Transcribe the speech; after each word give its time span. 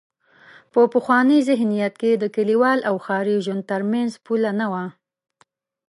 په 0.73 0.81
پخواني 0.93 1.37
ذهنیت 1.49 1.93
کې 2.01 2.11
د 2.17 2.23
کلیوال 2.35 2.79
او 2.89 2.95
ښاري 3.05 3.35
ژوند 3.45 3.63
تر 3.71 3.81
منځ 3.91 4.11
پوله 4.25 4.51
نه 4.59 4.67
وه. 4.71 4.85